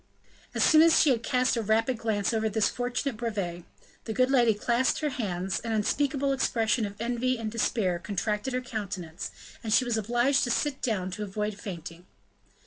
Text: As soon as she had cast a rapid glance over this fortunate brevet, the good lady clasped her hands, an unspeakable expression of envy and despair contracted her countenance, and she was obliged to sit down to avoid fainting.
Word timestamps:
As 0.55 0.63
soon 0.63 0.81
as 0.81 0.99
she 0.99 1.11
had 1.11 1.21
cast 1.21 1.55
a 1.55 1.61
rapid 1.61 1.99
glance 1.99 2.33
over 2.33 2.49
this 2.49 2.69
fortunate 2.69 3.17
brevet, 3.17 3.65
the 4.05 4.13
good 4.13 4.31
lady 4.31 4.55
clasped 4.55 5.01
her 5.01 5.11
hands, 5.11 5.59
an 5.59 5.73
unspeakable 5.73 6.33
expression 6.33 6.87
of 6.87 6.99
envy 6.99 7.37
and 7.37 7.51
despair 7.51 7.99
contracted 7.99 8.55
her 8.55 8.61
countenance, 8.61 9.29
and 9.63 9.71
she 9.71 9.85
was 9.85 9.97
obliged 9.97 10.43
to 10.45 10.49
sit 10.49 10.81
down 10.81 11.11
to 11.11 11.21
avoid 11.21 11.55
fainting. 11.59 12.07